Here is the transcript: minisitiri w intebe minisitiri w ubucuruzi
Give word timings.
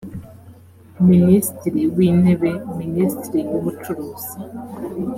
minisitiri 1.09 1.81
w 1.95 1.97
intebe 2.09 2.51
minisitiri 2.79 3.41
w 3.51 3.53
ubucuruzi 3.59 4.31